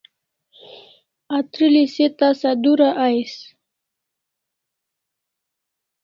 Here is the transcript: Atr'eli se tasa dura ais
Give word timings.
Atr'eli 1.37 1.83
se 1.93 2.05
tasa 2.17 2.51
dura 2.63 2.89
ais 3.05 3.33